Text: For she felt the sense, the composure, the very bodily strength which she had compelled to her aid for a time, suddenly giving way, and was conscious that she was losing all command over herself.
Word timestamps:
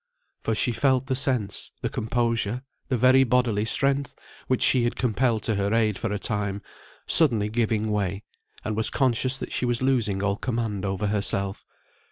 For 0.41 0.55
she 0.55 0.71
felt 0.71 1.05
the 1.05 1.13
sense, 1.15 1.73
the 1.83 1.87
composure, 1.89 2.63
the 2.87 2.97
very 2.97 3.23
bodily 3.23 3.65
strength 3.65 4.15
which 4.47 4.63
she 4.63 4.83
had 4.83 4.95
compelled 4.95 5.43
to 5.43 5.53
her 5.53 5.75
aid 5.75 5.99
for 5.99 6.11
a 6.11 6.17
time, 6.17 6.63
suddenly 7.05 7.49
giving 7.49 7.91
way, 7.91 8.23
and 8.65 8.75
was 8.75 8.89
conscious 8.89 9.37
that 9.37 9.51
she 9.51 9.63
was 9.63 9.83
losing 9.83 10.23
all 10.23 10.37
command 10.37 10.85
over 10.85 11.05
herself. 11.05 11.63